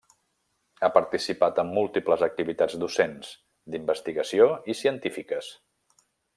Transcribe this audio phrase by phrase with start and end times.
[0.85, 3.31] Ha participat en múltiples activitats docents,
[3.75, 5.55] d'investigació i científiques.